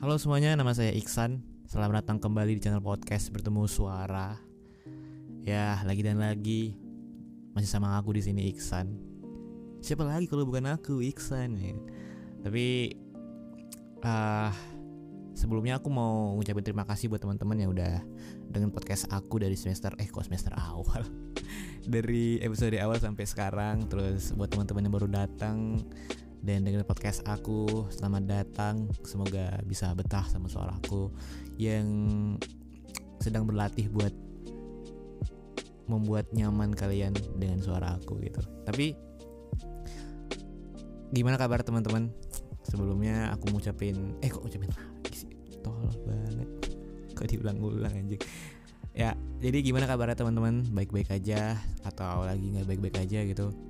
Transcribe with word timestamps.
Halo 0.00 0.16
semuanya, 0.16 0.56
nama 0.56 0.72
saya 0.72 0.96
Iksan. 0.96 1.44
Selamat 1.68 2.00
datang 2.00 2.16
kembali 2.16 2.56
di 2.56 2.64
channel 2.64 2.80
podcast 2.80 3.28
Bertemu 3.36 3.68
Suara. 3.68 4.32
Ya, 5.44 5.76
lagi 5.84 6.00
dan 6.00 6.16
lagi 6.16 6.72
masih 7.52 7.68
sama 7.68 8.00
aku 8.00 8.16
di 8.16 8.24
sini 8.24 8.48
Iksan. 8.48 8.96
Siapa 9.84 10.08
lagi 10.08 10.24
kalau 10.24 10.48
bukan 10.48 10.72
aku 10.72 11.04
Iksan 11.04 11.52
ya. 11.52 11.76
Tapi 12.40 12.96
uh, 14.00 14.48
sebelumnya 15.36 15.76
aku 15.76 15.92
mau 15.92 16.32
ngucapin 16.32 16.64
terima 16.64 16.88
kasih 16.88 17.12
buat 17.12 17.20
teman-teman 17.20 17.60
yang 17.60 17.76
udah 17.76 18.00
dengan 18.48 18.72
podcast 18.72 19.04
aku 19.12 19.36
dari 19.36 19.52
semester 19.52 19.92
eh 20.00 20.08
kok 20.08 20.24
semester 20.24 20.56
awal. 20.56 21.04
dari 21.92 22.40
episode 22.40 22.80
awal 22.80 22.96
sampai 22.96 23.28
sekarang 23.28 23.84
terus 23.84 24.32
buat 24.32 24.48
teman-teman 24.48 24.88
yang 24.88 24.94
baru 24.96 25.08
datang 25.12 25.84
dan 26.40 26.64
dengan 26.64 26.84
podcast 26.88 27.20
aku. 27.28 27.88
Selamat 27.92 28.24
datang. 28.24 28.88
Semoga 29.04 29.60
bisa 29.64 29.92
betah 29.92 30.24
sama 30.24 30.48
suaraku 30.48 31.12
yang 31.60 31.86
sedang 33.20 33.44
berlatih 33.44 33.92
buat 33.92 34.12
membuat 35.84 36.32
nyaman 36.32 36.72
kalian 36.72 37.12
dengan 37.36 37.60
suara 37.60 38.00
aku 38.00 38.16
gitu. 38.24 38.40
Tapi 38.64 38.96
gimana 41.12 41.36
kabar 41.36 41.60
teman-teman? 41.60 42.08
Sebelumnya 42.64 43.34
aku 43.34 43.50
mau 43.52 43.60
ucapin 43.60 44.16
eh 44.24 44.30
kok 44.30 44.46
ucapin 44.46 44.70
lagi 44.72 45.26
sih? 45.26 45.32
Tol 45.60 45.92
banget. 46.08 46.48
Kok 47.12 47.26
diulang-ulang 47.28 47.92
anjing? 47.92 48.22
Ya 48.96 49.12
jadi 49.44 49.60
gimana 49.60 49.84
kabarnya 49.84 50.16
teman-teman? 50.16 50.64
Baik-baik 50.72 51.12
aja? 51.12 51.60
Atau 51.84 52.24
lagi 52.24 52.56
nggak 52.56 52.64
baik-baik 52.64 52.96
aja 52.96 53.28
gitu 53.28 53.69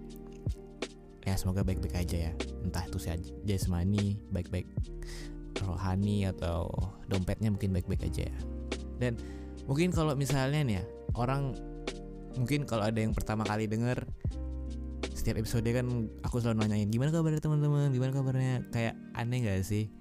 ya 1.25 1.35
semoga 1.37 1.61
baik-baik 1.65 1.97
aja 1.97 2.31
ya. 2.31 2.33
Entah 2.65 2.85
itu 2.89 2.99
si 3.01 3.09
jasmani 3.45 4.17
baik-baik 4.33 4.69
rohani 5.61 6.25
atau 6.25 6.71
dompetnya 7.11 7.53
mungkin 7.53 7.77
baik-baik 7.77 8.09
aja 8.09 8.29
ya. 8.29 8.39
Dan 8.97 9.17
mungkin 9.69 9.93
kalau 9.93 10.17
misalnya 10.17 10.61
nih 10.65 10.75
ya 10.81 10.85
orang 11.17 11.57
mungkin 12.39 12.65
kalau 12.65 12.87
ada 12.87 13.01
yang 13.03 13.13
pertama 13.13 13.43
kali 13.43 13.67
denger 13.67 14.07
setiap 15.21 15.37
episode 15.37 15.69
kan 15.69 16.09
aku 16.25 16.41
selalu 16.41 16.65
nanyain 16.65 16.89
gimana 16.89 17.13
kabarnya 17.13 17.45
teman-teman? 17.45 17.93
Gimana 17.93 18.13
kabarnya? 18.17 18.65
Kayak 18.73 18.97
aneh 19.13 19.45
gak 19.45 19.61
sih? 19.69 19.93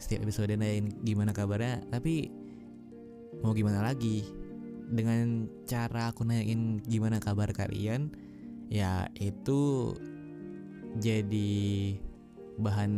Setiap 0.00 0.24
episode 0.24 0.56
nanyain 0.56 0.88
gimana 1.04 1.36
kabarnya? 1.36 1.84
Tapi 1.92 2.32
mau 3.44 3.52
gimana 3.52 3.84
lagi? 3.84 4.24
Dengan 4.88 5.44
cara 5.68 6.08
aku 6.08 6.24
nanyain 6.24 6.80
gimana 6.88 7.20
kabar 7.20 7.52
kalian? 7.52 8.16
Ya 8.72 9.12
itu 9.20 9.92
jadi 11.00 11.50
bahan 12.60 12.92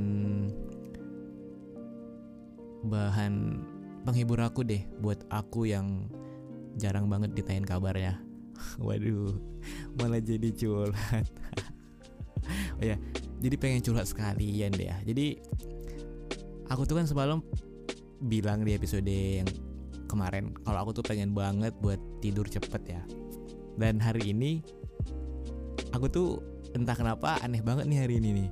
bahan 2.85 3.35
penghibur 4.05 4.43
aku 4.43 4.67
deh 4.67 4.83
buat 5.01 5.23
aku 5.33 5.71
yang 5.71 6.11
jarang 6.77 7.07
banget 7.07 7.33
ditanyain 7.33 7.65
kabarnya. 7.65 8.21
Waduh, 8.85 9.35
malah 9.99 10.21
jadi 10.21 10.51
curhat. 10.53 11.27
oh 12.79 12.85
ya, 12.85 12.99
jadi 13.41 13.55
pengen 13.57 13.81
curhat 13.81 14.11
sekalian 14.11 14.75
deh 14.75 14.91
ya. 14.91 14.99
Jadi 15.07 15.39
aku 16.69 16.85
tuh 16.85 16.99
kan 17.01 17.07
semalam 17.09 17.41
bilang 18.25 18.67
di 18.67 18.75
episode 18.77 19.07
yang 19.09 19.49
kemarin 20.11 20.53
kalau 20.63 20.87
aku 20.87 21.01
tuh 21.01 21.05
pengen 21.07 21.33
banget 21.33 21.73
buat 21.81 21.99
tidur 22.21 22.45
cepet 22.45 22.83
ya. 22.85 23.03
Dan 23.75 23.99
hari 23.99 24.31
ini 24.31 24.63
aku 25.91 26.07
tuh 26.11 26.54
entah 26.75 26.99
kenapa 26.99 27.39
aneh 27.41 27.63
banget 27.63 27.87
nih 27.87 27.99
hari 28.03 28.15
ini 28.19 28.31
nih. 28.45 28.51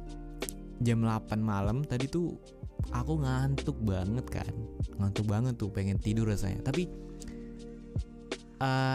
Jam 0.82 1.02
8 1.02 1.38
malam 1.38 1.82
tadi 1.86 2.06
tuh 2.06 2.38
aku 2.94 3.22
ngantuk 3.22 3.76
banget 3.82 4.26
kan. 4.30 4.54
Ngantuk 4.98 5.26
banget 5.26 5.54
tuh 5.58 5.70
pengen 5.74 5.98
tidur 5.98 6.30
rasanya. 6.30 6.62
Tapi 6.62 6.86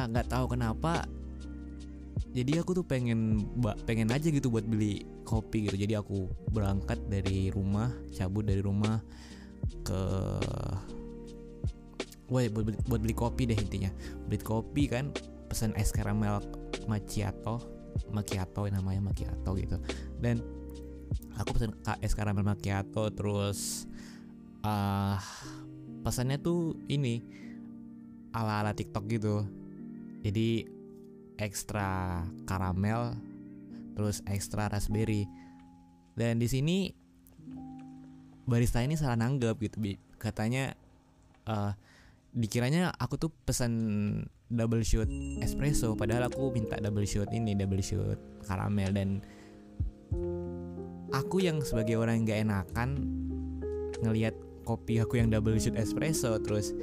nggak 0.07 0.25
uh, 0.27 0.31
tahu 0.31 0.55
kenapa 0.55 1.03
jadi 2.31 2.63
aku 2.63 2.71
tuh 2.77 2.85
pengen 2.87 3.43
pengen 3.83 4.07
aja 4.13 4.31
gitu 4.31 4.47
buat 4.47 4.63
beli 4.63 5.03
kopi 5.27 5.67
gitu. 5.67 5.75
Jadi 5.75 5.97
aku 5.99 6.27
berangkat 6.53 7.01
dari 7.11 7.51
rumah 7.51 7.91
cabut 8.15 8.47
dari 8.47 8.63
rumah 8.63 9.03
ke 9.83 10.01
Wah, 12.27 12.43
buat 12.51 12.75
buat 12.91 12.99
beli 12.99 13.15
kopi 13.15 13.47
deh 13.47 13.55
intinya. 13.55 13.87
Beli 14.27 14.43
kopi 14.43 14.91
kan 14.91 15.15
pesan 15.47 15.71
es 15.79 15.95
karamel 15.95 16.43
macchiato 16.91 17.76
macchiato 18.11 18.69
namanya 18.69 19.01
macchiato 19.11 19.55
gitu. 19.57 19.77
Dan 20.21 20.41
aku 21.37 21.57
pesen 21.57 21.73
es 22.03 22.13
karamel 22.13 22.43
macchiato 22.45 23.09
terus 23.13 23.89
uh, 24.65 25.17
pesannya 26.03 26.37
tuh 26.41 26.77
ini 26.91 27.23
ala 28.35 28.61
ala 28.61 28.71
TikTok 28.75 29.05
gitu. 29.09 29.47
Jadi 30.21 30.67
ekstra 31.37 32.21
karamel 32.45 33.15
terus 33.97 34.21
ekstra 34.27 34.69
raspberry. 34.69 35.25
Dan 36.17 36.41
di 36.41 36.49
sini 36.49 36.89
barista 38.47 38.81
ini 38.81 38.95
salah 38.95 39.19
nanggap 39.19 39.59
gitu 39.59 39.77
katanya 40.17 40.73
uh, 41.45 41.75
dikiranya 42.35 42.93
aku 42.95 43.15
tuh 43.19 43.31
pesan 43.45 43.71
double 44.47 44.83
shot 44.83 45.09
espresso 45.43 45.95
padahal 45.99 46.31
aku 46.31 46.55
minta 46.55 46.79
double 46.79 47.07
shot 47.07 47.31
ini 47.35 47.55
double 47.55 47.83
shot 47.83 48.19
karamel. 48.47 48.91
Dan 48.91 49.21
aku 51.11 51.43
yang 51.43 51.59
sebagai 51.63 51.99
orang 51.99 52.21
yang 52.21 52.25
gak 52.27 52.41
enakan 52.47 52.89
ngelihat 54.03 54.35
kopi 54.67 54.99
aku 54.99 55.19
yang 55.19 55.31
double 55.31 55.55
shot 55.59 55.75
espresso 55.79 56.35
terus 56.43 56.75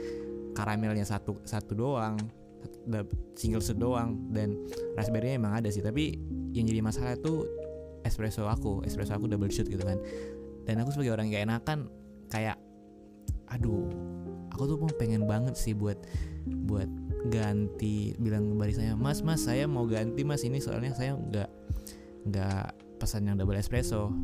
karamelnya 0.55 1.05
satu 1.05 1.41
satu 1.44 1.75
doang 1.75 2.16
single 3.37 3.61
shot 3.61 3.76
doang 3.76 4.16
dan 4.32 4.56
raspberry 4.97 5.37
emang 5.37 5.56
ada 5.56 5.69
sih. 5.69 5.84
Tapi 5.84 6.16
yang 6.55 6.69
jadi 6.69 6.81
masalah 6.81 7.16
itu 7.16 7.44
espresso 8.05 8.44
aku 8.49 8.84
espresso 8.84 9.16
aku 9.16 9.28
double 9.28 9.53
shot 9.53 9.69
gitu 9.69 9.82
kan. 9.84 10.00
Dan 10.65 10.81
aku 10.81 10.97
sebagai 10.97 11.12
orang 11.16 11.28
yang 11.28 11.34
gak 11.41 11.47
enakan 11.49 11.78
kayak 12.32 12.56
aduh 13.53 14.14
aku 14.55 14.71
tuh 14.71 14.79
pengen 14.95 15.27
banget 15.27 15.59
sih 15.59 15.75
buat 15.75 15.99
buat 16.47 16.87
ganti 17.27 18.13
bilang 18.21 18.55
saya 18.71 18.95
mas 18.95 19.25
mas 19.27 19.43
saya 19.43 19.67
mau 19.67 19.85
ganti 19.91 20.23
mas. 20.23 20.47
Ini 20.47 20.63
soalnya 20.63 20.95
saya 20.95 21.19
nggak 21.19 21.51
nggak 22.31 22.67
pesan 23.03 23.27
yang 23.27 23.37
double 23.37 23.59
espresso. 23.59 24.15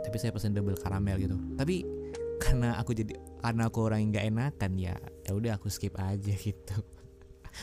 Tapi 0.00 0.16
saya 0.16 0.30
pesan 0.30 0.54
double 0.54 0.78
karamel 0.78 1.18
gitu. 1.18 1.36
Tapi 1.58 1.82
karena 2.40 2.78
aku 2.80 2.96
jadi 2.96 3.12
karena 3.44 3.68
aku 3.68 3.78
orang 3.84 4.00
yang 4.00 4.10
nggak 4.16 4.26
enakan 4.32 4.72
ya 4.80 4.96
ya 5.28 5.30
udah 5.36 5.52
aku 5.58 5.68
skip 5.68 5.98
aja 5.98 6.32
gitu. 6.46 6.78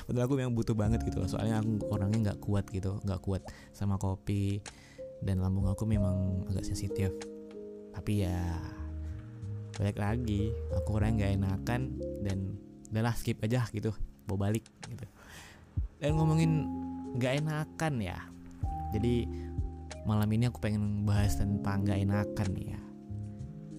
Padahal 0.03 0.28
aku 0.28 0.35
memang 0.35 0.52
butuh 0.52 0.75
banget 0.75 1.00
gitu 1.08 1.24
loh. 1.24 1.29
Soalnya 1.31 1.64
aku 1.64 1.88
orangnya 1.88 2.31
nggak 2.31 2.40
kuat 2.44 2.68
gitu 2.69 3.00
nggak 3.08 3.22
kuat 3.24 3.41
sama 3.72 3.96
kopi. 3.96 4.59
Dan 5.18 5.41
lambung 5.41 5.66
aku 5.66 5.88
memang 5.90 6.46
agak 6.52 6.68
sensitif. 6.68 7.09
Tapi 7.96 8.22
ya 8.22 8.38
balik 9.77 9.97
lagi. 10.01 10.51
Aku 10.81 10.97
orang 10.97 11.21
nggak 11.21 11.38
enakan 11.38 11.81
dan 12.25 12.57
udahlah 12.89 13.13
skip 13.13 13.38
aja 13.45 13.69
gitu 13.71 13.93
bawa 14.25 14.49
balik 14.49 14.65
gitu. 14.89 15.05
Dan 16.01 16.17
ngomongin 16.17 16.65
nggak 17.17 17.41
enakan 17.45 17.93
ya 18.01 18.17
jadi 18.91 19.27
malam 20.07 20.29
ini 20.31 20.47
aku 20.47 20.63
pengen 20.63 21.03
bahas 21.03 21.35
tentang 21.35 21.83
nggak 21.83 21.99
enakan 22.07 22.51
ya. 22.55 22.79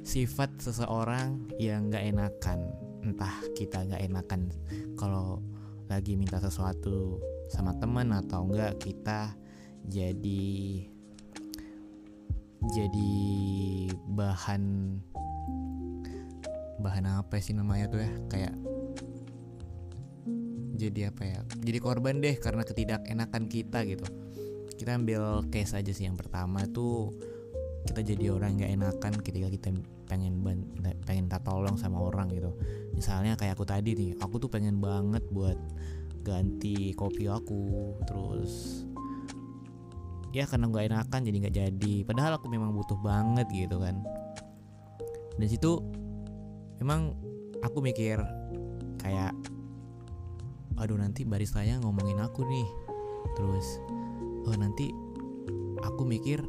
Sifat 0.05 0.61
seseorang 0.61 1.53
yang 1.61 1.89
nggak 1.89 2.05
enakan 2.13 2.69
entah 3.05 3.33
kita 3.57 3.85
nggak 3.89 4.05
enakan 4.09 4.53
kalau 4.99 5.41
lagi 5.89 6.17
minta 6.17 6.37
sesuatu 6.37 7.17
sama 7.49 7.73
teman 7.81 8.13
atau 8.13 8.45
enggak 8.45 8.77
kita 8.81 9.33
jadi 9.89 10.85
jadi 12.69 13.13
bahan 14.13 14.65
bahan 16.79 17.07
apa 17.21 17.43
sih 17.43 17.55
namanya 17.55 17.91
tuh 17.91 18.01
ya? 18.03 18.11
Kayak 18.31 18.55
jadi 20.79 21.11
apa 21.11 21.23
ya? 21.27 21.41
Jadi 21.59 21.79
korban 21.83 22.23
deh 22.23 22.39
karena 22.39 22.63
ketidakenakan 22.63 23.51
kita 23.51 23.83
gitu. 23.85 24.07
Kita 24.79 24.95
ambil 24.95 25.43
case 25.51 25.75
aja 25.75 25.91
sih 25.91 26.07
yang 26.07 26.15
pertama 26.15 26.63
tuh 26.71 27.11
kita 27.87 28.05
jadi 28.05 28.31
orang 28.31 28.59
nggak 28.59 28.73
enakan 28.79 29.13
ketika 29.23 29.49
kita 29.51 29.69
pengen 30.07 30.41
pengen 31.03 31.27
minta 31.27 31.43
tolong 31.43 31.75
sama 31.75 31.99
orang 31.99 32.31
gitu. 32.31 32.55
Misalnya 32.95 33.35
kayak 33.35 33.59
aku 33.59 33.67
tadi 33.67 33.99
nih 33.99 34.11
aku 34.23 34.39
tuh 34.39 34.51
pengen 34.51 34.79
banget 34.79 35.27
buat 35.35 35.59
ganti 36.23 36.93
kopi 36.93 37.25
aku 37.31 37.95
terus 38.05 38.85
ya 40.37 40.45
karena 40.45 40.69
nggak 40.69 40.87
enakan 40.95 41.21
jadi 41.27 41.37
nggak 41.43 41.57
jadi. 41.57 41.95
Padahal 42.07 42.39
aku 42.39 42.47
memang 42.47 42.71
butuh 42.71 42.99
banget 43.03 43.51
gitu 43.51 43.83
kan. 43.83 43.99
Dan 45.39 45.47
situ 45.47 45.83
memang 46.79 47.15
aku 47.63 47.83
mikir 47.83 48.23
kayak 49.03 49.35
aduh 50.79 50.95
nanti 50.95 51.27
baristanya 51.27 51.83
ngomongin 51.83 52.23
aku 52.23 52.47
nih. 52.47 52.69
Terus 53.35 53.83
oh 54.47 54.55
nanti 54.55 54.91
aku 55.83 56.03
mikir 56.07 56.43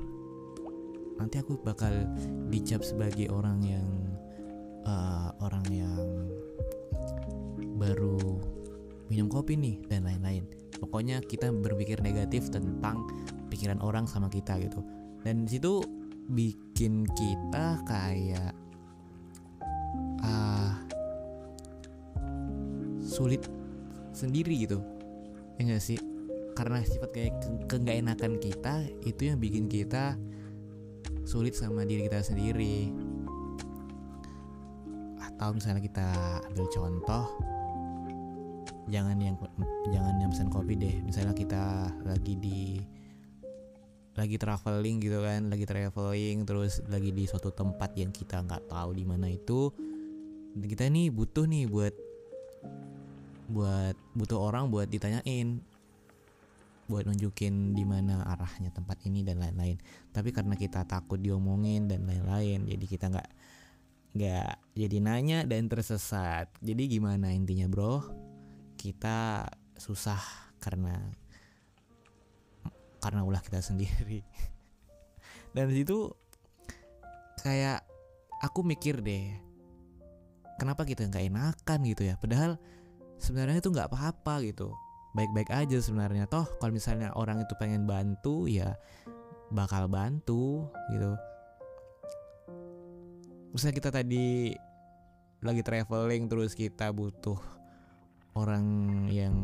nanti 1.19 1.35
aku 1.41 1.59
bakal 1.59 1.91
dicap 2.47 2.85
sebagai 2.85 3.27
orang 3.33 3.59
yang 3.65 3.87
uh, 4.87 5.35
orang 5.43 5.65
yang 5.67 5.99
baru 7.75 8.39
minum 9.09 9.27
kopi 9.27 9.57
nih 9.57 9.81
dan 9.89 10.05
lain-lain. 10.05 10.45
Pokoknya 10.79 11.19
kita 11.25 11.51
berpikir 11.51 11.99
negatif 11.99 12.47
tentang 12.53 13.03
pikiran 13.51 13.81
orang 13.83 14.05
sama 14.07 14.31
kita 14.31 14.55
gitu. 14.61 14.79
Dan 15.25 15.43
di 15.43 15.59
situ 15.59 15.83
bikin 16.29 17.03
kita 17.17 17.81
kayak 17.83 18.55
sulit 23.19 23.43
sendiri 24.15 24.63
gitu. 24.63 24.79
Ya 25.59 25.75
gak 25.75 25.83
sih? 25.83 25.99
Karena 26.55 26.79
sifat 26.79 27.11
kayak 27.11 27.33
ke 27.67 27.75
enakan 27.83 28.39
kita 28.39 28.87
itu 29.03 29.27
yang 29.27 29.43
bikin 29.43 29.67
kita 29.67 30.15
sulit 31.27 31.51
sama 31.51 31.83
diri 31.83 32.07
kita 32.07 32.23
sendiri. 32.23 32.95
Atau 35.19 35.59
misalnya 35.59 35.83
kita 35.83 36.07
ambil 36.47 36.67
contoh 36.71 37.25
jangan 38.87 39.19
yang 39.19 39.35
jangan 39.91 40.15
yang 40.23 40.31
pesan 40.31 40.47
kopi 40.47 40.79
deh. 40.79 40.95
Misalnya 41.03 41.35
kita 41.35 41.91
lagi 42.07 42.39
di 42.39 42.79
lagi 44.19 44.35
traveling 44.35 44.99
gitu 44.99 45.23
kan 45.23 45.47
lagi 45.47 45.63
traveling 45.63 46.43
terus 46.43 46.83
lagi 46.91 47.15
di 47.15 47.23
suatu 47.23 47.55
tempat 47.55 47.95
yang 47.95 48.11
kita 48.11 48.43
nggak 48.43 48.67
tahu 48.67 48.91
di 48.91 49.07
mana 49.07 49.31
itu 49.31 49.71
kita 50.59 50.91
nih 50.91 51.07
butuh 51.07 51.47
nih 51.47 51.71
buat 51.71 51.95
buat 53.49 53.97
butuh 54.13 54.39
orang 54.39 54.69
buat 54.69 54.87
ditanyain. 54.87 55.59
Buat 56.89 57.05
nunjukin 57.05 57.77
di 57.77 57.85
mana 57.85 58.25
arahnya 58.25 58.73
tempat 58.73 58.97
ini 59.05 59.21
dan 59.21 59.37
lain-lain. 59.37 59.77
Tapi 60.09 60.33
karena 60.33 60.57
kita 60.57 60.85
takut 60.89 61.21
diomongin 61.21 61.85
dan 61.85 62.05
lain-lain 62.09 62.65
jadi 62.65 62.85
kita 62.85 63.05
nggak 63.13 63.29
nggak 64.17 64.53
jadi 64.73 64.97
nanya 65.01 65.39
dan 65.45 65.69
tersesat. 65.69 66.49
Jadi 66.61 66.89
gimana 66.89 67.29
intinya 67.29 67.69
bro? 67.69 68.01
Kita 68.73 69.45
susah 69.77 70.21
karena 70.57 70.97
karena 72.99 73.21
ulah 73.21 73.41
kita 73.41 73.61
sendiri. 73.61 74.25
Dan 75.55 75.71
situ 75.73 76.13
kayak 77.41 77.81
aku 78.43 78.61
mikir 78.61 78.99
deh 79.01 79.33
kenapa 80.59 80.83
kita 80.83 81.07
nggak 81.07 81.25
enakan 81.31 81.79
gitu 81.87 82.03
ya? 82.05 82.19
Padahal 82.19 82.59
sebenarnya 83.19 83.59
itu 83.59 83.69
nggak 83.69 83.91
apa-apa 83.91 84.41
gitu. 84.47 84.73
Baik-baik 85.13 85.51
aja 85.51 85.77
sebenarnya. 85.83 86.25
Toh 86.25 86.47
kalau 86.57 86.73
misalnya 86.73 87.11
orang 87.13 87.43
itu 87.43 87.53
pengen 87.59 87.83
bantu 87.85 88.47
ya 88.47 88.73
bakal 89.51 89.91
bantu 89.91 90.65
gitu. 90.95 91.13
Misalnya 93.53 93.75
kita 93.75 93.89
tadi 93.91 94.53
lagi 95.43 95.61
traveling 95.63 96.31
terus 96.31 96.55
kita 96.55 96.91
butuh 96.95 97.39
orang 98.37 98.65
yang 99.11 99.35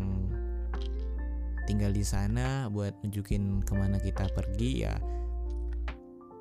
tinggal 1.65 1.89
di 1.89 2.05
sana 2.05 2.69
buat 2.69 2.93
nunjukin 3.01 3.65
ke 3.65 3.73
mana 3.73 3.97
kita 3.97 4.29
pergi 4.31 4.71
ya. 4.85 4.95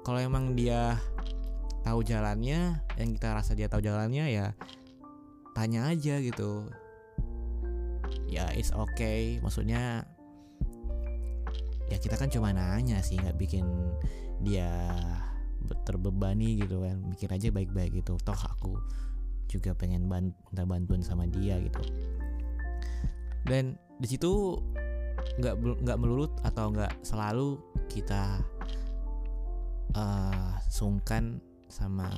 Kalau 0.05 0.21
emang 0.21 0.53
dia 0.53 1.01
tahu 1.81 2.05
jalannya 2.05 2.81
yang 3.01 3.11
kita 3.17 3.33
rasa 3.33 3.57
dia 3.57 3.69
tahu 3.69 3.81
jalannya 3.85 4.25
ya 4.29 4.47
tanya 5.57 5.89
aja 5.89 6.21
gitu 6.21 6.69
ya 8.35 8.51
it's 8.59 8.75
okay. 8.75 9.39
Maksudnya 9.39 10.03
ya 11.87 11.97
kita 12.01 12.19
kan 12.19 12.27
cuma 12.33 12.51
nanya 12.51 12.99
sih 13.05 13.15
nggak 13.15 13.39
bikin 13.39 13.65
dia 14.43 14.91
terbebani 15.87 16.59
gitu 16.59 16.83
kan. 16.83 16.99
Mikir 17.07 17.31
aja 17.31 17.55
baik-baik 17.55 18.03
gitu. 18.03 18.19
Toh 18.19 18.37
aku 18.37 18.75
juga 19.47 19.71
pengen 19.79 20.11
minta 20.11 20.67
bantuan 20.67 21.07
sama 21.07 21.31
dia 21.31 21.63
gitu. 21.63 21.83
Dan 23.47 23.79
di 24.03 24.11
situ 24.11 24.59
nggak 25.39 25.87
nggak 25.87 25.99
melulut 26.01 26.35
atau 26.43 26.75
nggak 26.75 27.07
selalu 27.07 27.63
kita 27.87 28.43
uh, 29.95 30.59
sungkan 30.67 31.39
sama 31.71 32.11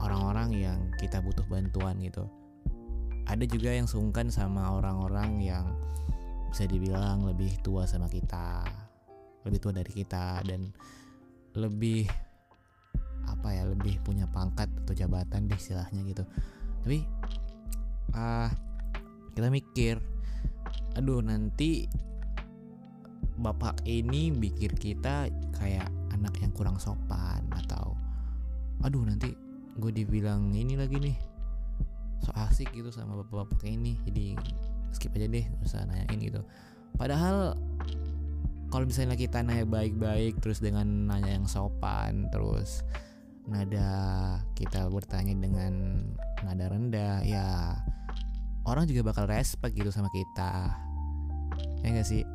orang-orang 0.00 0.50
yang 0.56 0.78
kita 1.00 1.20
butuh 1.20 1.44
bantuan 1.48 1.98
gitu 2.00 2.28
ada 3.26 3.44
juga 3.44 3.74
yang 3.74 3.90
sungkan 3.90 4.30
sama 4.30 4.70
orang-orang 4.78 5.42
yang 5.42 5.66
bisa 6.50 6.64
dibilang 6.64 7.26
lebih 7.26 7.52
tua 7.60 7.84
sama 7.84 8.06
kita 8.06 8.62
lebih 9.46 9.62
tua 9.62 9.72
dari 9.74 9.92
kita 9.94 10.42
dan 10.42 10.74
lebih 11.54 12.10
apa 13.26 13.48
ya 13.54 13.62
lebih 13.66 14.02
punya 14.02 14.26
pangkat 14.30 14.66
atau 14.82 14.94
jabatan 14.94 15.46
deh 15.46 15.58
istilahnya 15.58 16.02
gitu. 16.02 16.26
Tapi 16.82 16.98
uh, 18.14 18.50
kita 19.34 19.48
mikir 19.50 20.02
aduh 20.98 21.20
nanti 21.22 21.86
bapak 23.36 23.84
ini 23.84 24.32
pikir 24.32 24.72
kita 24.74 25.28
kayak 25.60 25.92
anak 26.16 26.32
yang 26.40 26.50
kurang 26.56 26.80
sopan 26.80 27.44
atau 27.52 27.92
aduh 28.80 29.04
nanti 29.04 29.36
gue 29.76 29.92
dibilang 29.92 30.56
ini 30.56 30.72
lagi 30.72 30.96
nih 30.96 31.16
so 32.24 32.30
asik 32.36 32.72
gitu 32.72 32.88
sama 32.92 33.18
bapak-bapak 33.20 33.64
ini 33.68 33.98
jadi 34.08 34.36
skip 34.94 35.12
aja 35.16 35.28
deh 35.28 35.44
gak 35.44 35.64
usah 35.66 35.84
nanyain 35.84 36.18
gitu. 36.20 36.40
Padahal 36.96 37.58
kalau 38.72 38.84
misalnya 38.88 39.14
kita 39.14 39.44
nanya 39.44 39.68
baik-baik 39.68 40.40
terus 40.42 40.58
dengan 40.58 41.06
nanya 41.06 41.38
yang 41.38 41.46
sopan 41.46 42.26
terus 42.32 42.82
nada 43.46 44.42
kita 44.58 44.90
bertanya 44.90 45.38
dengan 45.38 46.02
nada 46.42 46.66
rendah 46.66 47.22
ya 47.22 47.78
orang 48.66 48.90
juga 48.90 49.14
bakal 49.14 49.30
respect 49.30 49.78
gitu 49.78 49.94
sama 49.94 50.10
kita. 50.10 50.74
Ya 51.86 51.94
gak 51.94 52.08
sih? 52.08 52.26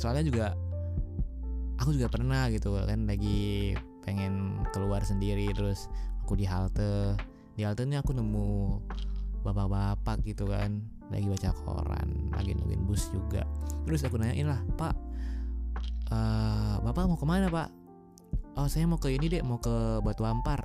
Soalnya 0.00 0.24
juga 0.24 0.46
aku 1.76 1.92
juga 1.92 2.08
pernah 2.08 2.48
gitu 2.48 2.72
kan 2.72 3.04
lagi 3.04 3.76
pengen 4.00 4.64
keluar 4.72 5.04
sendiri 5.04 5.52
terus 5.52 5.92
aku 6.24 6.38
di 6.40 6.48
halte. 6.48 7.18
Di 7.56 7.64
halte 7.64 7.84
ini 7.84 8.00
aku 8.00 8.16
nemu 8.16 8.80
bapak-bapak 9.46 10.26
gitu 10.26 10.50
kan. 10.50 10.82
Lagi 11.06 11.30
baca 11.30 11.54
koran 11.62 12.34
lagi 12.34 12.58
nungguin 12.58 12.82
bus 12.82 13.06
juga. 13.14 13.46
Terus 13.86 14.02
aku 14.02 14.18
nanyain 14.18 14.50
lah 14.50 14.58
pak 14.74 14.94
uh, 16.10 16.82
bapak 16.82 17.06
mau 17.06 17.18
ke 17.18 17.26
mana 17.26 17.46
pak? 17.46 17.70
Oh 18.56 18.66
saya 18.66 18.88
mau 18.88 18.98
ke 18.98 19.12
ini 19.12 19.28
deh 19.28 19.42
mau 19.44 19.60
ke 19.60 20.00
Batu 20.00 20.24
Ampar. 20.24 20.64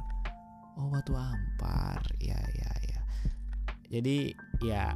Oh 0.79 0.87
Batu 0.89 1.13
Ampar. 1.13 1.99
Ya 2.23 2.39
ya 2.55 2.71
ya. 2.87 2.99
Jadi 3.91 4.31
ya 4.63 4.95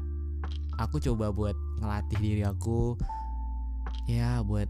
aku 0.80 1.00
coba 1.04 1.32
buat 1.32 1.56
ngelatih 1.84 2.20
diri 2.20 2.44
aku 2.48 2.96
ya 4.08 4.44
buat 4.44 4.68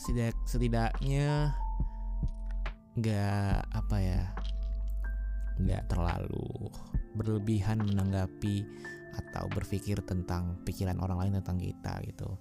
setidak 0.00 0.36
setidaknya 0.48 1.52
nggak 2.96 3.56
apa 3.70 3.96
ya 4.00 4.22
nggak 5.60 5.86
terlalu 5.92 6.72
berlebihan 7.14 7.82
menanggapi 7.82 8.62
atau 9.10 9.50
berpikir 9.50 9.98
tentang 10.06 10.62
pikiran 10.62 10.98
orang 11.02 11.26
lain 11.26 11.32
tentang 11.42 11.58
kita 11.58 11.98
gitu. 12.06 12.38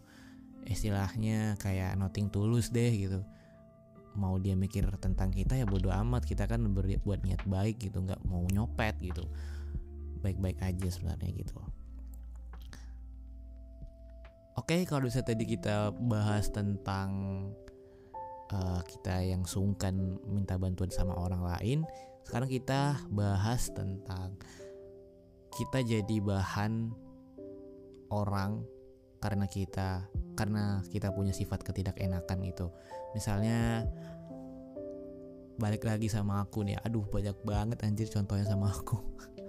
Istilahnya 0.70 1.58
kayak 1.58 1.98
nothing 1.98 2.30
tulus 2.30 2.70
deh 2.70 2.94
gitu. 2.94 3.26
Mau 4.18 4.38
dia 4.38 4.54
mikir 4.54 4.86
tentang 5.02 5.34
kita 5.34 5.58
ya 5.58 5.66
bodoh 5.66 5.94
amat 5.94 6.26
kita 6.26 6.46
kan 6.46 6.62
buat 6.70 7.22
niat 7.26 7.42
baik 7.50 7.82
gitu. 7.90 8.06
Nggak 8.06 8.22
mau 8.30 8.46
nyopet 8.46 8.98
gitu. 9.02 9.26
Baik-baik 10.22 10.62
aja 10.62 10.88
sebenarnya 10.92 11.32
gitu. 11.34 11.58
Oke 14.60 14.84
kalau 14.84 15.08
bisa 15.08 15.24
tadi 15.24 15.48
kita 15.48 15.96
bahas 15.96 16.52
tentang 16.52 17.10
uh, 18.52 18.82
kita 18.84 19.24
yang 19.24 19.48
sungkan 19.48 20.20
minta 20.28 20.60
bantuan 20.60 20.92
sama 20.92 21.16
orang 21.16 21.42
lain 21.48 21.80
sekarang 22.30 22.46
kita 22.46 23.10
bahas 23.10 23.74
tentang 23.74 24.38
kita 25.50 25.82
jadi 25.82 26.22
bahan 26.22 26.94
orang 28.14 28.62
karena 29.18 29.50
kita 29.50 30.06
karena 30.38 30.86
kita 30.94 31.10
punya 31.10 31.34
sifat 31.34 31.66
ketidakenakan 31.66 32.46
itu. 32.46 32.70
Misalnya 33.18 33.82
balik 35.58 35.90
lagi 35.90 36.06
sama 36.06 36.46
aku 36.46 36.62
nih. 36.70 36.78
Aduh, 36.86 37.10
banyak 37.10 37.34
banget 37.42 37.82
anjir 37.82 38.06
contohnya 38.14 38.46
sama 38.46 38.78
aku. 38.78 39.02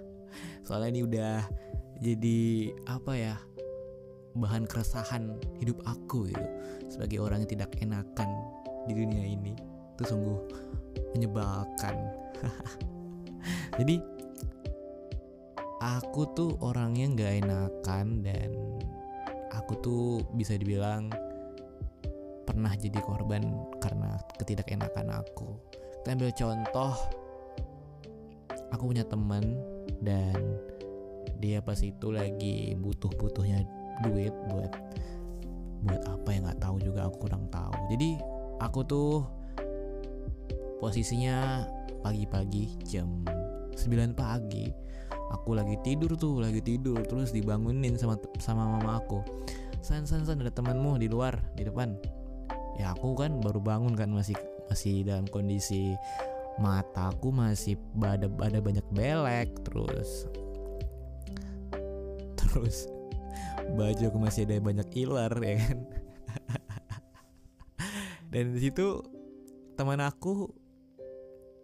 Soalnya 0.65 0.89
ini 0.89 1.01
udah 1.05 1.37
jadi 2.01 2.41
apa 2.89 3.13
ya? 3.13 3.37
bahan 4.31 4.63
keresahan 4.63 5.43
hidup 5.59 5.83
aku 5.91 6.31
gitu 6.31 6.47
sebagai 6.87 7.19
orang 7.19 7.43
yang 7.43 7.51
tidak 7.51 7.75
enakan 7.83 8.31
di 8.87 8.95
dunia 8.95 9.27
ini 9.27 9.59
itu 10.01 10.17
sungguh 10.17 10.41
menyebalkan. 11.13 11.93
Jadi 13.79 14.01
aku 15.85 16.25
tuh 16.33 16.57
orangnya 16.65 17.13
nggak 17.13 17.33
enakan 17.45 18.25
dan 18.25 18.49
aku 19.53 19.77
tuh 19.85 20.25
bisa 20.33 20.57
dibilang 20.57 21.13
pernah 22.49 22.73
jadi 22.75 22.99
korban 23.05 23.45
karena 23.77 24.17
ketidakenakan 24.41 25.21
aku. 25.21 25.53
Kita 26.01 26.17
ambil 26.17 26.33
contoh 26.33 26.93
aku 28.73 28.83
punya 28.89 29.05
teman 29.05 29.61
dan 30.01 30.57
dia 31.41 31.61
pas 31.61 31.77
itu 31.81 32.09
lagi 32.09 32.73
butuh-butuhnya 32.81 33.65
duit 34.09 34.33
buat 34.49 34.73
buat 35.85 36.03
apa 36.09 36.29
ya 36.33 36.39
nggak 36.45 36.61
tahu 36.61 36.77
juga 36.81 37.09
aku 37.09 37.29
kurang 37.29 37.45
tahu. 37.53 37.73
Jadi 37.93 38.21
aku 38.61 38.81
tuh 38.85 39.40
posisinya 40.81 41.69
pagi-pagi 42.01 42.81
jam 42.89 43.23
9 43.77 44.17
pagi. 44.17 44.73
Aku 45.31 45.55
lagi 45.55 45.79
tidur 45.87 46.19
tuh 46.19 46.43
lagi 46.43 46.59
tidur 46.59 47.05
terus 47.07 47.31
dibangunin 47.31 47.95
sama 47.95 48.19
sama 48.43 48.67
mama 48.67 48.99
aku. 48.99 49.23
San 49.85 50.09
san 50.09 50.27
san 50.27 50.43
ada 50.43 50.51
temanmu 50.51 50.99
di 50.99 51.07
luar 51.07 51.39
di 51.55 51.69
depan. 51.69 51.95
Ya 52.81 52.97
aku 52.97 53.15
kan 53.15 53.39
baru 53.39 53.63
bangun 53.63 53.95
kan 53.95 54.11
masih 54.11 54.35
masih 54.67 55.07
dalam 55.07 55.29
kondisi 55.31 55.95
mataku 56.59 57.31
masih 57.31 57.79
ada 58.03 58.27
ada 58.43 58.59
banyak 58.59 58.85
belek 58.93 59.49
terus 59.65 60.29
terus 62.37 62.91
baju 63.79 64.03
aku 64.11 64.19
masih 64.19 64.45
ada 64.51 64.59
banyak 64.59 64.89
ilar 64.99 65.33
ya 65.39 65.55
kan? 65.63 65.79
Dan 68.35 68.55
di 68.55 68.61
situ 68.63 69.03
teman 69.75 70.03
aku 70.03 70.60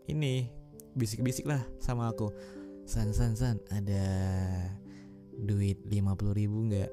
ini 0.06 0.46
bisik-bisik 0.96 1.46
lah 1.46 1.62
sama 1.82 2.10
aku. 2.10 2.30
San 2.86 3.10
san 3.10 3.34
san 3.34 3.58
ada 3.74 4.06
duit 5.42 5.82
50 5.90 6.38
ribu 6.38 6.70
nggak? 6.70 6.90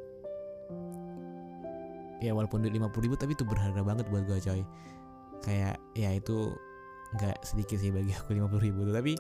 Ya 2.20 2.34
walaupun 2.34 2.66
duit 2.66 2.74
50 2.76 3.06
ribu 3.06 3.16
tapi 3.16 3.38
itu 3.38 3.46
berharga 3.46 3.82
banget 3.86 4.10
buat 4.10 4.26
gue 4.26 4.40
coy. 4.42 4.62
Kayak 5.46 5.78
ya 5.94 6.10
itu 6.18 6.52
nggak 7.14 7.38
sedikit 7.46 7.78
sih 7.78 7.94
bagi 7.94 8.12
aku 8.12 8.34
50 8.34 8.66
ribu. 8.66 8.90
Tapi 8.90 9.14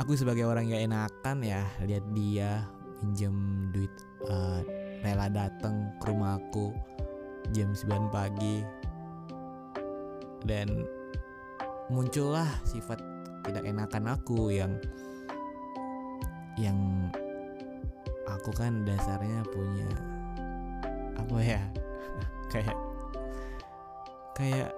aku 0.00 0.16
sebagai 0.16 0.48
orang 0.48 0.72
yang 0.72 0.90
enakan 0.90 1.44
ya 1.44 1.62
lihat 1.84 2.04
dia 2.16 2.64
pinjam 3.00 3.68
duit 3.72 3.92
uh, 4.28 4.64
rela 5.04 5.28
datang 5.28 5.92
ke 6.00 6.04
rumah 6.08 6.40
aku 6.40 6.72
jam 7.52 7.76
9 7.76 8.08
pagi. 8.08 8.64
Dan 10.40 10.88
muncullah 11.90 12.48
sifat 12.62 13.02
tidak 13.42 13.66
enakan 13.66 14.14
aku 14.14 14.54
yang 14.54 14.72
yang 16.54 16.78
aku 18.30 18.54
kan 18.54 18.86
dasarnya 18.86 19.42
punya 19.50 19.90
apa 21.18 21.36
ya 21.42 21.62
kayak 22.52 22.78
kayak 24.38 24.70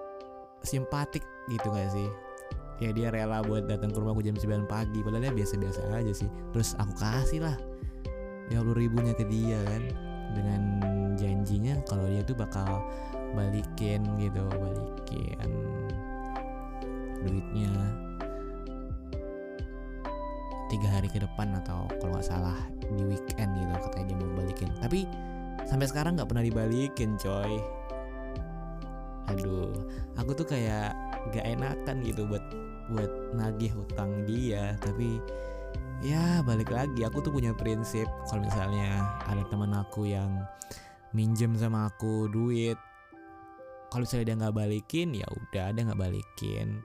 simpatik 0.67 1.23
gitu 1.51 1.69
gak 1.71 1.91
sih? 1.91 2.09
Ya 2.83 2.91
dia 2.91 3.15
rela 3.15 3.47
buat 3.47 3.71
datang 3.71 3.95
ke 3.95 3.99
rumahku 4.03 4.27
jam 4.27 4.35
9 4.35 4.67
pagi 4.67 5.07
padahal 5.07 5.31
dia 5.31 5.35
biasa-biasa 5.35 5.87
aja 5.95 6.13
sih. 6.15 6.27
Terus 6.51 6.75
aku 6.83 6.95
kasih 6.99 7.47
lah 7.47 7.57
50 8.51 8.75
ribunya 8.75 9.15
ke 9.15 9.23
dia 9.27 9.59
kan. 9.67 9.83
Dengan 10.33 10.63
janjinya 11.15 11.79
kalau 11.87 12.09
dia 12.09 12.25
tuh 12.25 12.35
bakal 12.35 12.83
balikin 13.37 14.01
gitu 14.17 14.43
balikin 14.49 15.51
duitnya 17.25 17.73
tiga 20.73 20.89
hari 20.89 21.09
ke 21.13 21.21
depan 21.21 21.53
atau 21.61 21.85
kalau 22.01 22.17
nggak 22.17 22.25
salah 22.25 22.57
di 22.81 23.05
weekend 23.05 23.53
gitu 23.53 23.73
katanya 23.89 24.07
dia 24.09 24.17
mau 24.17 24.33
balikin. 24.41 24.71
Tapi 24.81 25.01
sampai 25.69 25.87
sekarang 25.89 26.17
nggak 26.17 26.29
pernah 26.33 26.45
dibalikin 26.45 27.21
coy. 27.21 27.61
Aduh 29.29 29.73
aku 30.17 30.33
tuh 30.33 30.47
kayak 30.49 30.97
gak 31.31 31.45
enakan 31.45 32.03
gitu 32.03 32.25
buat 32.25 32.43
buat 32.89 33.13
nagih 33.37 33.73
hutang 33.77 34.25
dia. 34.25 34.75
Tapi 34.81 35.21
ya 36.01 36.41
balik 36.43 36.73
lagi 36.73 37.05
aku 37.05 37.21
tuh 37.21 37.33
punya 37.37 37.53
prinsip. 37.53 38.09
Kalau 38.33 38.41
misalnya 38.41 39.13
ada 39.29 39.45
teman 39.53 39.77
aku 39.77 40.09
yang 40.09 40.41
minjem 41.13 41.53
sama 41.61 41.93
aku 41.93 42.33
duit 42.33 42.81
kalau 43.93 44.09
misalnya 44.09 44.27
dia 44.33 44.37
nggak 44.41 44.57
balikin 44.57 45.09
ya 45.13 45.29
udah 45.29 45.67
dia 45.77 45.83
nggak 45.85 46.01
balikin 46.01 46.81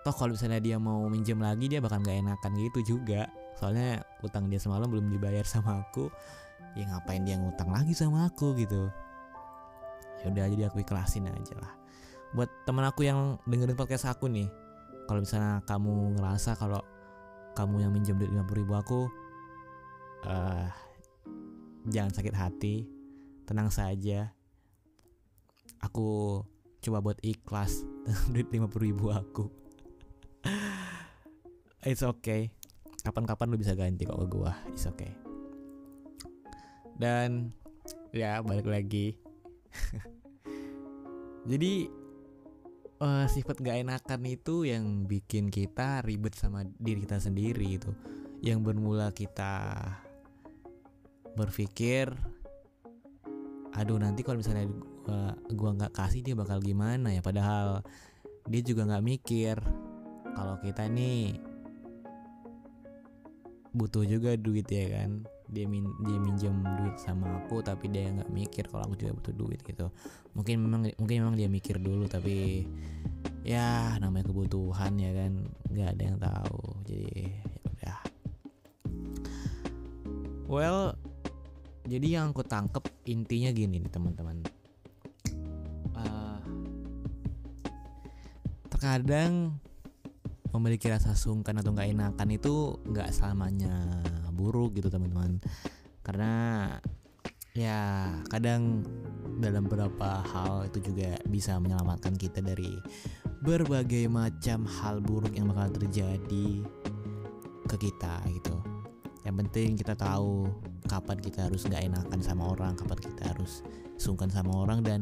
toh 0.00 0.14
kalau 0.16 0.32
misalnya 0.32 0.60
dia 0.64 0.76
mau 0.80 1.04
minjem 1.12 1.36
lagi 1.36 1.68
dia 1.68 1.84
bakal 1.84 2.00
nggak 2.00 2.24
enakan 2.24 2.52
gitu 2.56 2.96
juga. 2.96 3.28
Soalnya 3.60 4.00
utang 4.24 4.48
dia 4.48 4.56
semalam 4.56 4.88
belum 4.88 5.12
dibayar 5.12 5.44
sama 5.44 5.84
aku. 5.84 6.08
Ya 6.78 6.88
ngapain 6.88 7.26
dia 7.28 7.36
ngutang 7.36 7.68
lagi 7.68 7.92
sama 7.92 8.32
aku 8.32 8.56
gitu. 8.56 8.88
Ya 10.24 10.32
udah 10.32 10.48
jadi 10.48 10.62
aku 10.72 10.80
ikhlasin 10.80 11.28
aja 11.28 11.54
lah. 11.60 11.72
Buat 12.32 12.48
teman 12.64 12.86
aku 12.88 13.04
yang 13.04 13.36
dengerin 13.44 13.76
podcast 13.76 14.08
aku 14.08 14.30
nih 14.30 14.48
kalau 15.04 15.20
misalnya 15.20 15.60
kamu 15.66 16.16
ngerasa 16.16 16.54
kalau 16.54 16.80
kamu 17.58 17.82
yang 17.82 17.92
minjem 17.92 18.16
duit 18.16 18.30
50 18.30 18.60
ribu 18.62 18.72
aku 18.78 19.00
uh, 20.24 20.68
jangan 21.92 22.12
sakit 22.16 22.32
hati. 22.32 22.88
Tenang 23.44 23.68
saja. 23.68 24.32
Aku 25.82 26.40
coba 26.80 27.04
buat 27.04 27.18
ikhlas 27.20 27.84
duit 28.32 28.48
50 28.48 28.72
ribu 28.80 29.12
aku 29.12 29.59
it's 31.84 32.04
okay. 32.04 32.52
Kapan-kapan 33.00 33.48
lu 33.48 33.56
bisa 33.56 33.72
ganti 33.72 34.04
kok 34.04 34.20
ke 34.20 34.26
gua. 34.28 34.52
It's 34.72 34.84
okay. 34.84 35.12
Dan 37.00 37.52
ya 38.12 38.44
balik 38.44 38.68
lagi. 38.68 39.16
Jadi 41.50 41.88
uh, 43.00 43.24
sifat 43.24 43.64
gak 43.64 43.80
enakan 43.80 44.20
itu 44.28 44.68
yang 44.68 45.08
bikin 45.08 45.48
kita 45.48 46.04
ribet 46.04 46.36
sama 46.36 46.68
diri 46.76 47.08
kita 47.08 47.16
sendiri 47.16 47.80
itu 47.80 47.90
yang 48.44 48.60
bermula 48.60 49.12
kita 49.12 49.80
berpikir 51.36 52.12
aduh 53.70 54.02
nanti 54.02 54.26
kalau 54.26 54.42
misalnya 54.42 54.66
gua 55.06 55.38
gua 55.54 55.70
nggak 55.78 55.94
kasih 55.94 56.20
dia 56.26 56.34
bakal 56.34 56.58
gimana 56.58 57.14
ya? 57.14 57.22
Padahal 57.22 57.86
dia 58.50 58.60
juga 58.66 58.84
nggak 58.84 59.06
mikir 59.06 59.56
kalau 60.34 60.58
kita 60.58 60.90
nih 60.90 61.49
butuh 63.74 64.04
juga 64.06 64.34
duit 64.36 64.66
ya 64.66 64.86
kan. 65.00 65.24
Dia 65.50 65.66
min 65.66 65.82
dia 66.06 66.18
minjem 66.22 66.62
duit 66.78 66.94
sama 67.02 67.42
aku 67.42 67.58
tapi 67.58 67.90
dia 67.90 68.06
nggak 68.06 68.30
mikir 68.30 68.70
kalau 68.70 68.86
aku 68.86 68.94
juga 68.98 69.12
butuh 69.18 69.34
duit 69.34 69.60
gitu. 69.66 69.90
Mungkin 70.38 70.54
memang 70.62 70.80
mungkin 70.94 71.16
memang 71.26 71.36
dia 71.38 71.48
mikir 71.50 71.82
dulu 71.82 72.06
tapi 72.06 72.66
ya 73.42 73.98
namanya 73.98 74.30
kebutuhan 74.30 74.94
ya 74.98 75.10
kan. 75.14 75.32
Nggak 75.70 75.88
ada 75.98 76.02
yang 76.02 76.18
tahu. 76.22 76.62
Jadi 76.86 77.12
ya. 77.82 77.96
Udah 80.46 80.50
well 80.50 80.98
jadi 81.86 82.22
yang 82.22 82.34
aku 82.34 82.46
tangkep 82.46 82.86
intinya 83.10 83.50
gini 83.50 83.82
nih 83.82 83.90
teman-teman. 83.90 84.46
Uh, 85.94 86.38
terkadang 88.70 89.58
memiliki 90.50 90.90
rasa 90.90 91.14
sungkan 91.14 91.58
atau 91.58 91.70
nggak 91.74 91.90
enakan 91.94 92.28
itu 92.34 92.78
nggak 92.86 93.10
selamanya 93.14 94.00
buruk 94.34 94.78
gitu 94.78 94.88
teman-teman. 94.88 95.38
Karena 96.00 96.32
ya 97.52 98.10
kadang 98.30 98.86
dalam 99.42 99.66
beberapa 99.66 100.22
hal 100.22 100.70
itu 100.70 100.92
juga 100.92 101.18
bisa 101.26 101.58
menyelamatkan 101.58 102.14
kita 102.14 102.38
dari 102.40 102.78
berbagai 103.42 104.06
macam 104.06 104.68
hal 104.68 105.02
buruk 105.02 105.32
yang 105.34 105.50
bakal 105.50 105.74
terjadi 105.80 106.62
ke 107.66 107.76
kita 107.78 108.22
gitu. 108.30 108.56
Yang 109.26 109.34
penting 109.46 109.68
kita 109.76 109.94
tahu 109.98 110.48
kapan 110.86 111.18
kita 111.22 111.46
harus 111.50 111.66
nggak 111.66 111.86
enakan 111.86 112.20
sama 112.22 112.50
orang 112.50 112.74
kapan 112.74 112.98
kita 112.98 113.22
harus 113.30 113.62
sungkan 114.00 114.32
sama 114.32 114.64
orang 114.64 114.80
dan 114.80 115.00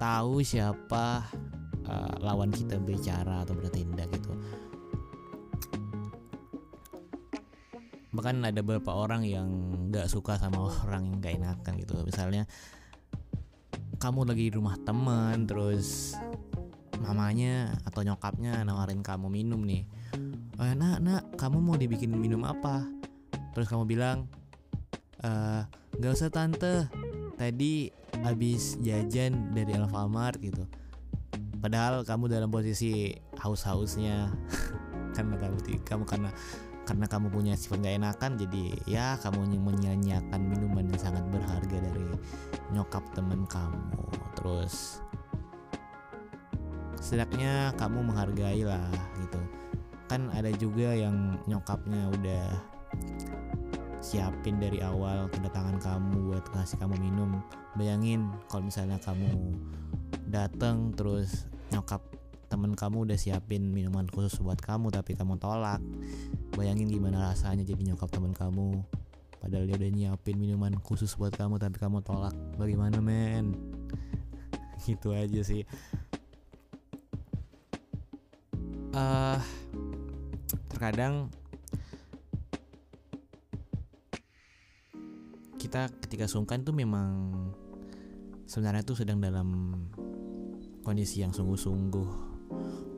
tahu 0.00 0.40
siapa 0.40 1.26
uh, 1.88 2.14
lawan 2.22 2.54
kita 2.54 2.78
bicara 2.78 3.42
atau 3.42 3.58
bertindak 3.58 3.97
bahkan 8.18 8.42
ada 8.42 8.66
beberapa 8.66 8.98
orang 8.98 9.22
yang 9.22 9.46
nggak 9.94 10.10
suka 10.10 10.34
sama 10.42 10.66
orang 10.82 11.06
yang 11.06 11.22
gak 11.22 11.34
enakan 11.38 11.72
gitu. 11.78 12.02
Misalnya 12.02 12.50
kamu 14.02 14.26
lagi 14.26 14.50
di 14.50 14.52
rumah 14.58 14.74
teman 14.82 15.46
terus 15.46 16.18
mamanya 16.98 17.78
atau 17.86 18.02
nyokapnya 18.02 18.66
nawarin 18.66 19.06
kamu 19.06 19.30
minum 19.30 19.62
nih. 19.62 19.86
Eh, 20.58 20.74
nak 20.74 20.98
nak 20.98 21.22
kamu 21.38 21.62
mau 21.62 21.78
dibikin 21.78 22.10
minum 22.10 22.42
apa? 22.42 22.90
Terus 23.54 23.70
kamu 23.70 23.86
bilang 23.86 24.26
eh 25.22 25.62
nggak 25.94 26.10
usah 26.10 26.34
tante. 26.34 26.90
Tadi 27.38 27.86
habis 28.26 28.82
jajan 28.82 29.54
dari 29.54 29.78
Alfamart 29.78 30.42
gitu. 30.42 30.66
Padahal 31.62 32.02
kamu 32.02 32.26
dalam 32.26 32.50
posisi 32.50 33.14
haus-hausnya. 33.38 34.34
Karena 35.14 35.38
kamu 35.38 35.82
kamu 35.82 36.04
karena 36.06 36.30
karena 36.88 37.04
kamu 37.04 37.28
punya 37.28 37.52
sifat 37.52 37.84
gak 37.84 38.00
enakan 38.00 38.32
jadi 38.40 38.64
ya 38.88 39.20
kamu 39.20 39.60
menyanyiakan 39.60 40.40
minuman 40.40 40.88
yang 40.88 40.96
sangat 40.96 41.20
berharga 41.28 41.76
dari 41.84 42.08
nyokap 42.72 43.04
temen 43.12 43.44
kamu. 43.44 44.08
Terus 44.40 45.04
setidaknya 46.96 47.76
kamu 47.76 48.08
menghargai 48.08 48.64
lah 48.64 48.88
gitu. 49.20 49.40
Kan 50.08 50.32
ada 50.32 50.48
juga 50.56 50.96
yang 50.96 51.36
nyokapnya 51.44 52.08
udah 52.08 52.46
siapin 54.00 54.56
dari 54.56 54.80
awal 54.80 55.28
kedatangan 55.28 55.76
kamu 55.84 56.32
buat 56.32 56.48
kasih 56.56 56.80
kamu 56.80 56.96
minum. 57.04 57.44
Bayangin 57.76 58.32
kalau 58.48 58.64
misalnya 58.64 58.96
kamu 59.04 59.52
datang 60.32 60.96
terus 60.96 61.44
nyokap 61.68 62.00
temen 62.48 62.72
kamu 62.72 63.04
udah 63.04 63.18
siapin 63.20 63.68
minuman 63.68 64.08
khusus 64.08 64.40
buat 64.40 64.56
kamu 64.56 64.88
tapi 64.88 65.12
kamu 65.12 65.36
tolak. 65.36 65.84
Bayangin 66.56 66.88
gimana 66.88 67.30
rasanya 67.30 67.62
jadi 67.62 67.92
nyokap 67.92 68.08
temen 68.08 68.32
kamu. 68.32 68.80
Padahal 69.38 69.68
dia 69.68 69.76
udah 69.76 69.90
nyiapin 69.92 70.36
minuman 70.40 70.74
khusus 70.80 71.12
buat 71.14 71.30
kamu 71.36 71.60
tapi 71.60 71.76
kamu 71.76 72.00
tolak. 72.00 72.34
Bagaimana 72.56 72.98
men? 73.04 73.52
Gitu 74.88 75.12
aja 75.12 75.40
sih. 75.44 75.68
Uh, 78.96 79.38
terkadang 80.72 81.28
kita 85.60 85.92
ketika 86.02 86.24
sungkan 86.24 86.64
tuh 86.64 86.72
memang 86.72 87.30
sebenarnya 88.48 88.82
tuh 88.82 88.96
sedang 88.96 89.20
dalam 89.20 89.76
kondisi 90.80 91.20
yang 91.20 91.36
sungguh-sungguh 91.36 92.27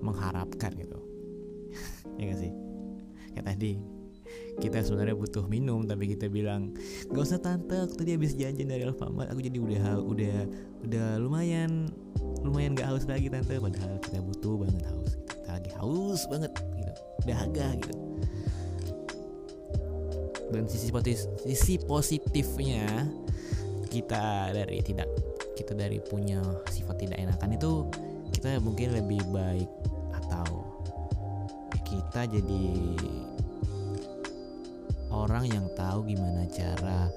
mengharapkan 0.01 0.73
gitu. 0.77 0.99
Ya 2.21 2.37
gak 2.37 2.41
sih? 2.45 2.53
Kayak 3.33 3.47
tadi 3.57 3.73
kita 4.61 4.85
sebenarnya 4.85 5.17
butuh 5.17 5.49
minum 5.49 5.89
tapi 5.89 6.11
kita 6.13 6.29
bilang 6.29 6.77
gak 7.09 7.23
usah 7.23 7.41
tante. 7.41 7.89
Aku 7.89 7.97
tadi 7.97 8.13
habis 8.13 8.37
jajan 8.37 8.69
dari 8.69 8.85
Alfamart 8.85 9.33
aku 9.33 9.41
jadi 9.41 9.57
udah 9.57 9.85
udah 10.05 10.37
udah 10.85 11.07
lumayan 11.23 11.89
lumayan 12.45 12.77
gak 12.77 12.93
haus 12.93 13.09
lagi 13.09 13.33
tante. 13.33 13.57
Padahal 13.57 13.97
kita 14.05 14.21
butuh 14.21 14.55
banget 14.61 14.85
haus 14.85 15.11
kita 15.33 15.51
lagi 15.57 15.71
haus 15.81 16.21
banget 16.29 16.53
gitu. 16.77 16.93
Dahaga 17.25 17.69
gitu. 17.81 17.95
Dan 20.51 20.67
sisi 20.67 20.91
positif 20.91 21.25
sisi 21.47 21.75
positifnya 21.81 23.07
kita 23.91 24.55
dari 24.55 24.83
tidak 24.85 25.09
kita 25.59 25.73
dari 25.77 25.99
punya 26.01 26.41
sifat 26.71 26.97
tidak 27.05 27.19
enakan 27.21 27.51
itu 27.55 27.73
kita 28.33 28.57
mungkin 28.63 28.97
lebih 28.97 29.21
baik 29.29 29.69
kita 31.91 32.31
jadi 32.31 32.67
orang 35.11 35.51
yang 35.51 35.67
tahu 35.75 36.07
gimana 36.07 36.47
cara 36.47 37.11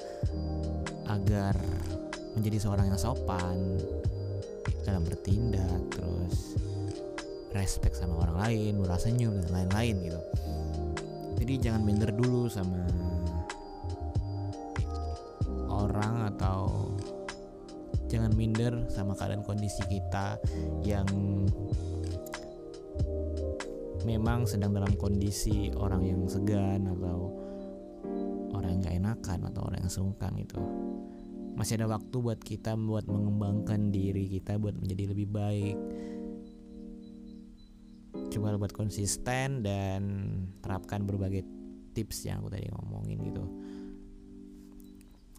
agar 1.13 1.53
menjadi 2.33 2.57
seorang 2.57 2.89
yang 2.89 2.97
sopan 2.97 3.77
dalam 4.81 5.05
bertindak 5.05 5.77
terus 5.93 6.57
respect 7.53 7.93
sama 7.93 8.25
orang 8.25 8.37
lain 8.49 8.73
merasa 8.81 9.13
senyum 9.13 9.37
dan 9.45 9.53
lain-lain 9.53 9.95
gitu. 10.09 10.21
Jadi 11.37 11.53
jangan 11.61 11.81
minder 11.85 12.09
dulu 12.09 12.49
sama 12.49 12.81
orang 15.69 16.33
atau 16.33 16.89
jangan 18.09 18.33
minder 18.33 18.89
sama 18.89 19.13
keadaan 19.13 19.45
kondisi 19.45 19.85
kita 19.85 20.41
yang 20.81 21.05
memang 24.03 24.45
sedang 24.48 24.75
dalam 24.75 24.93
kondisi 25.00 25.72
orang 25.75 26.03
yang 26.03 26.22
segan 26.27 26.88
atau 26.88 27.31
orang 28.53 28.77
yang 28.77 28.81
gak 28.86 28.98
enakan 29.00 29.39
atau 29.50 29.62
orang 29.67 29.79
yang 29.83 29.91
sungkan 29.91 30.33
itu 30.38 30.62
masih 31.53 31.77
ada 31.77 31.88
waktu 31.89 32.15
buat 32.17 32.41
kita 32.41 32.74
buat 32.74 33.05
mengembangkan 33.05 33.93
diri 33.93 34.25
kita 34.25 34.57
buat 34.57 34.74
menjadi 34.74 35.13
lebih 35.13 35.27
baik. 35.29 35.77
Coba 38.33 38.57
buat 38.57 38.74
konsisten 38.74 39.62
dan 39.62 40.01
terapkan 40.65 41.06
berbagai 41.06 41.45
tips 41.93 42.25
yang 42.25 42.41
aku 42.41 42.49
tadi 42.49 42.65
ngomongin 42.73 43.21
gitu. 43.21 43.45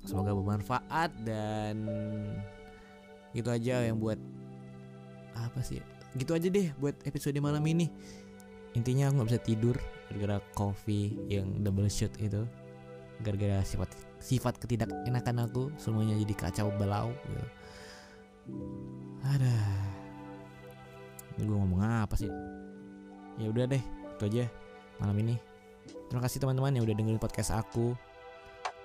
Semoga 0.06 0.30
bermanfaat 0.36 1.10
dan 1.26 1.82
gitu 3.34 3.50
aja 3.50 3.82
yang 3.82 3.98
buat 3.98 4.18
apa 5.34 5.58
sih? 5.66 5.82
Gitu 6.14 6.30
aja 6.30 6.46
deh 6.46 6.70
buat 6.78 6.94
episode 7.02 7.34
malam 7.42 7.66
ini 7.66 7.90
intinya 8.74 9.10
aku 9.10 9.14
nggak 9.22 9.28
bisa 9.30 9.42
tidur 9.42 9.76
gara-gara 10.10 10.36
coffee 10.54 11.14
yang 11.30 11.62
double 11.62 11.88
shot 11.90 12.12
itu. 12.18 12.42
Gara-gara 13.22 13.62
sifat 13.62 13.90
sifat 14.18 14.58
ketidak 14.58 14.90
enakan 15.06 15.46
aku 15.46 15.70
semuanya 15.78 16.18
jadi 16.18 16.34
kacau 16.34 16.68
balau 16.74 17.14
gitu. 17.30 17.46
ada. 19.24 19.56
Ini 21.34 21.42
gue 21.48 21.56
ngomong 21.56 21.80
apa 21.82 22.14
sih? 22.18 22.28
Ya 23.40 23.48
udah 23.50 23.64
deh 23.66 23.82
itu 24.14 24.22
aja 24.28 24.44
malam 25.02 25.16
ini. 25.22 25.34
Terima 26.10 26.22
kasih 26.22 26.42
teman-teman 26.42 26.74
yang 26.76 26.84
udah 26.86 26.94
dengerin 26.94 27.22
podcast 27.22 27.50
aku 27.50 27.96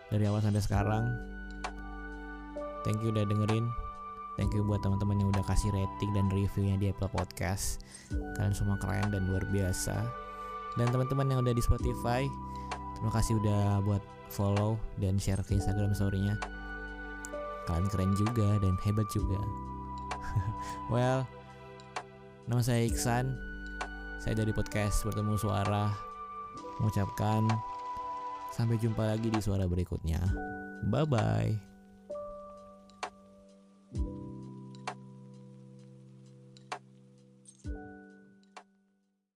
dari 0.09 0.25
awal 0.25 0.41
sampai 0.41 0.63
sekarang. 0.63 1.05
Thank 2.87 3.03
you 3.03 3.11
udah 3.11 3.27
dengerin 3.27 3.67
thank 4.39 4.55
you 4.55 4.63
buat 4.63 4.79
teman-teman 4.79 5.19
yang 5.19 5.29
udah 5.35 5.43
kasih 5.43 5.75
rating 5.75 6.15
dan 6.15 6.31
reviewnya 6.31 6.79
di 6.79 6.87
Apple 6.87 7.11
Podcast 7.11 7.83
kalian 8.39 8.55
semua 8.55 8.79
keren 8.79 9.11
dan 9.11 9.27
luar 9.27 9.43
biasa 9.51 9.99
dan 10.79 10.87
teman-teman 10.87 11.27
yang 11.27 11.39
udah 11.43 11.51
di 11.51 11.59
Spotify 11.59 12.23
terima 12.95 13.11
kasih 13.11 13.35
udah 13.43 13.83
buat 13.83 14.03
follow 14.31 14.77
dan 15.01 15.17
share 15.17 15.41
ke 15.41 15.57
Instagram 15.57 15.91
story-nya. 15.97 16.37
Kalian 17.65 17.89
keren 17.89 18.13
juga 18.17 18.57
dan 18.61 18.77
hebat 18.85 19.05
juga. 19.13 19.41
well, 20.93 21.25
nama 22.45 22.61
saya 22.61 22.85
Iksan. 22.85 23.33
Saya 24.21 24.35
dari 24.37 24.53
podcast 24.53 25.05
Bertemu 25.05 25.37
Suara 25.37 25.89
mengucapkan 26.79 27.47
sampai 28.55 28.79
jumpa 28.79 29.03
lagi 29.03 29.31
di 29.31 29.39
suara 29.39 29.67
berikutnya. 29.67 30.19
Bye 30.87 31.07
bye. 31.07 31.68